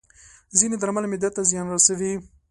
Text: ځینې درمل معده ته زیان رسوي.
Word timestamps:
ځینې 0.57 0.75
درمل 0.81 1.05
معده 1.11 1.29
ته 1.35 1.41
زیان 1.49 1.67
رسوي. 1.71 2.13